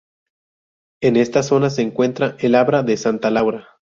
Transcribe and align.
En 1.03 1.15
esta 1.15 1.43
zona 1.43 1.69
se 1.69 1.83
encuentra 1.83 2.35
el 2.39 2.55
Abra 2.55 2.81
de 2.81 2.97
Santa 2.97 3.29
Laura. 3.29 3.67